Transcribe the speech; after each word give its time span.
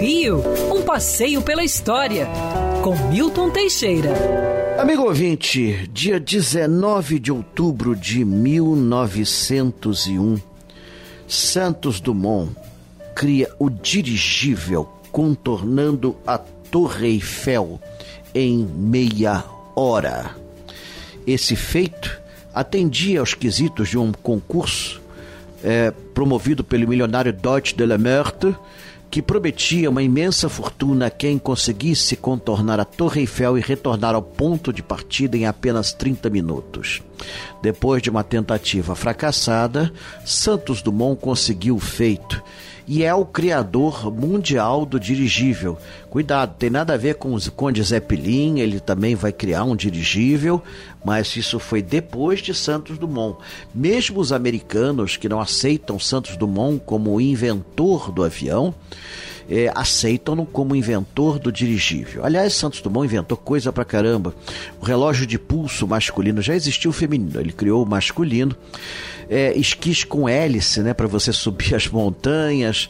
Rio, 0.00 0.42
um 0.74 0.82
passeio 0.82 1.40
pela 1.40 1.62
história, 1.64 2.28
com 2.82 2.94
Milton 3.08 3.48
Teixeira. 3.50 4.10
Amigo 4.78 5.04
ouvinte, 5.04 5.88
dia 5.92 6.20
19 6.20 7.18
de 7.18 7.32
outubro 7.32 7.96
de 7.96 8.22
1901, 8.24 10.38
Santos 11.26 12.00
Dumont 12.00 12.54
cria 13.14 13.48
o 13.58 13.70
dirigível 13.70 14.86
contornando 15.10 16.14
a 16.26 16.36
Torre 16.36 17.06
Eiffel 17.06 17.80
em 18.34 18.58
meia 18.58 19.42
hora. 19.74 20.36
Esse 21.26 21.56
feito 21.56 22.20
atendia 22.52 23.20
aos 23.20 23.32
quesitos 23.32 23.88
de 23.88 23.96
um 23.96 24.12
concurso 24.12 25.00
é, 25.62 25.90
promovido 26.12 26.62
pelo 26.62 26.86
milionário 26.86 27.32
Deutsche 27.32 27.74
de 27.74 27.86
la 27.86 27.96
Meurthe, 27.96 28.54
que 29.14 29.22
prometia 29.22 29.88
uma 29.88 30.02
imensa 30.02 30.48
fortuna 30.48 31.06
a 31.06 31.10
quem 31.10 31.38
conseguisse 31.38 32.16
contornar 32.16 32.80
a 32.80 32.84
Torre 32.84 33.20
Eiffel 33.20 33.56
e 33.56 33.60
retornar 33.60 34.12
ao 34.12 34.20
ponto 34.20 34.72
de 34.72 34.82
partida 34.82 35.36
em 35.36 35.46
apenas 35.46 35.92
30 35.92 36.28
minutos. 36.28 37.00
Depois 37.62 38.02
de 38.02 38.10
uma 38.10 38.24
tentativa 38.24 38.94
fracassada, 38.94 39.92
Santos 40.24 40.82
Dumont 40.82 41.20
conseguiu 41.20 41.76
o 41.76 41.80
feito 41.80 42.42
e 42.86 43.02
é 43.02 43.14
o 43.14 43.24
criador 43.24 44.12
mundial 44.12 44.84
do 44.84 45.00
dirigível. 45.00 45.78
Cuidado, 46.10 46.54
tem 46.58 46.68
nada 46.70 46.94
a 46.94 46.98
ver 46.98 47.14
com 47.14 47.34
o 47.34 47.50
Conde 47.52 47.82
Zeppelin, 47.82 48.60
ele 48.60 48.78
também 48.78 49.14
vai 49.14 49.32
criar 49.32 49.64
um 49.64 49.74
dirigível, 49.74 50.62
mas 51.04 51.34
isso 51.36 51.58
foi 51.58 51.82
depois 51.82 52.40
de 52.40 52.54
Santos 52.54 52.98
Dumont. 52.98 53.38
Mesmo 53.74 54.20
os 54.20 54.32
americanos 54.32 55.16
que 55.16 55.28
não 55.28 55.40
aceitam 55.40 55.98
Santos 55.98 56.36
Dumont 56.36 56.82
como 56.84 57.20
inventor 57.20 58.12
do 58.12 58.22
avião, 58.22 58.74
é, 59.48 59.70
aceitam-no 59.74 60.46
como 60.46 60.74
inventor 60.74 61.38
do 61.38 61.52
dirigível. 61.52 62.24
Aliás, 62.24 62.54
Santos 62.54 62.80
Dumont 62.80 63.06
inventou 63.06 63.36
coisa 63.36 63.72
pra 63.72 63.84
caramba. 63.84 64.34
O 64.80 64.84
relógio 64.84 65.26
de 65.26 65.38
pulso 65.38 65.86
masculino 65.86 66.40
já 66.40 66.54
existiu 66.54 66.90
o 66.90 66.94
feminino, 66.94 67.40
ele 67.40 67.52
criou 67.52 67.82
o 67.82 67.86
masculino. 67.86 68.56
É, 69.28 69.56
esquis 69.56 70.04
com 70.04 70.28
hélice, 70.28 70.80
né, 70.80 70.92
para 70.92 71.06
você 71.06 71.32
subir 71.34 71.74
as 71.74 71.88
montanhas. 71.88 72.88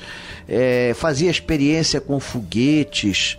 É, 0.48 0.92
fazia 0.94 1.30
experiência 1.30 2.00
com 2.00 2.18
foguetes. 2.20 3.38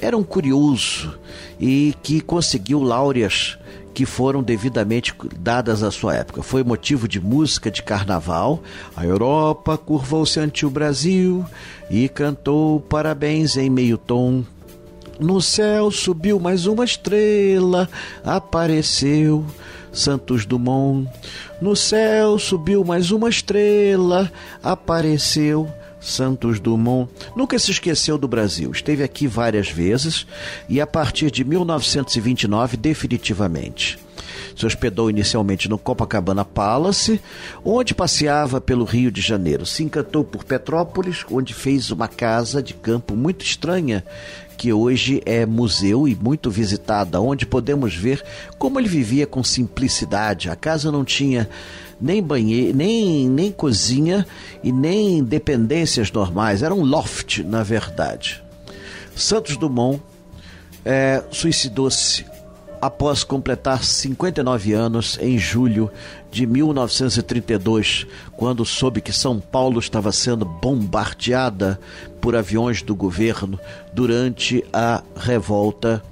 Era 0.00 0.16
um 0.16 0.24
curioso 0.24 1.16
e 1.60 1.94
que 2.02 2.20
conseguiu 2.20 2.82
láureas 2.82 3.56
que 3.94 4.06
foram 4.06 4.42
devidamente 4.42 5.14
dadas 5.38 5.82
à 5.82 5.90
sua 5.90 6.14
época. 6.14 6.42
Foi 6.42 6.64
motivo 6.64 7.06
de 7.06 7.20
música 7.20 7.70
de 7.70 7.82
carnaval. 7.82 8.62
A 8.96 9.04
Europa 9.04 9.76
curvou-se 9.76 10.38
ante 10.40 10.64
o 10.64 10.70
Brasil 10.70 11.44
e 11.90 12.08
cantou 12.08 12.80
parabéns 12.80 13.56
em 13.56 13.68
meio 13.68 13.98
tom. 13.98 14.44
No 15.20 15.40
céu 15.40 15.90
subiu 15.90 16.40
mais 16.40 16.66
uma 16.66 16.84
estrela, 16.84 17.88
apareceu 18.24 19.44
Santos 19.92 20.46
Dumont. 20.46 21.06
No 21.60 21.76
céu 21.76 22.38
subiu 22.38 22.84
mais 22.84 23.10
uma 23.10 23.28
estrela, 23.28 24.32
apareceu 24.62 25.68
Santos 26.02 26.58
Dumont 26.58 27.08
nunca 27.36 27.58
se 27.58 27.70
esqueceu 27.70 28.18
do 28.18 28.28
Brasil. 28.28 28.70
Esteve 28.70 29.02
aqui 29.02 29.26
várias 29.26 29.70
vezes 29.70 30.26
e 30.68 30.80
a 30.80 30.86
partir 30.86 31.30
de 31.30 31.44
1929 31.44 32.76
definitivamente. 32.76 33.98
Se 34.56 34.66
hospedou 34.66 35.10
inicialmente 35.10 35.68
no 35.68 35.78
Copacabana 35.78 36.44
Palace, 36.44 37.20
onde 37.64 37.94
passeava 37.94 38.60
pelo 38.60 38.84
Rio 38.84 39.10
de 39.10 39.20
Janeiro. 39.20 39.64
Se 39.66 39.82
encantou 39.82 40.24
por 40.24 40.44
Petrópolis, 40.44 41.24
onde 41.30 41.54
fez 41.54 41.90
uma 41.90 42.08
casa 42.08 42.62
de 42.62 42.74
campo 42.74 43.16
muito 43.16 43.44
estranha, 43.44 44.04
que 44.56 44.72
hoje 44.72 45.22
é 45.26 45.44
museu 45.44 46.06
e 46.06 46.14
muito 46.14 46.50
visitada, 46.50 47.20
onde 47.20 47.46
podemos 47.46 47.94
ver 47.94 48.22
como 48.58 48.78
ele 48.78 48.88
vivia 48.88 49.26
com 49.26 49.42
simplicidade. 49.42 50.50
A 50.50 50.56
casa 50.56 50.92
não 50.92 51.04
tinha 51.04 51.48
nem 52.00 52.22
banheiro, 52.22 52.76
nem, 52.76 53.28
nem 53.28 53.50
cozinha 53.50 54.26
e 54.62 54.70
nem 54.72 55.22
dependências 55.22 56.10
normais. 56.10 56.62
Era 56.62 56.74
um 56.74 56.84
loft, 56.84 57.42
na 57.42 57.62
verdade. 57.62 58.42
Santos 59.16 59.56
Dumont 59.56 60.00
é, 60.84 61.22
suicidou-se 61.30 62.24
após 62.82 63.22
completar 63.22 63.84
59 63.84 64.72
anos 64.72 65.16
em 65.20 65.38
julho 65.38 65.88
de 66.32 66.44
1932, 66.44 68.08
quando 68.32 68.64
soube 68.64 69.00
que 69.00 69.12
São 69.12 69.38
Paulo 69.38 69.78
estava 69.78 70.10
sendo 70.10 70.44
bombardeada 70.44 71.78
por 72.20 72.34
aviões 72.34 72.82
do 72.82 72.92
governo 72.92 73.56
durante 73.94 74.64
a 74.72 75.00
revolta 75.14 76.02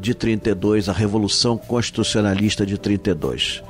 de 0.00 0.14
32, 0.14 0.88
a 0.88 0.94
Revolução 0.94 1.58
Constitucionalista 1.58 2.64
de 2.64 2.78
32. 2.78 3.62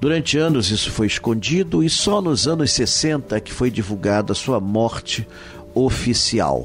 Durante 0.00 0.36
anos 0.36 0.72
isso 0.72 0.90
foi 0.90 1.06
escondido 1.06 1.84
e 1.84 1.88
só 1.88 2.20
nos 2.20 2.48
anos 2.48 2.72
60 2.72 3.40
que 3.40 3.52
foi 3.52 3.70
divulgada 3.70 4.34
sua 4.34 4.58
morte 4.58 5.26
oficial. 5.72 6.64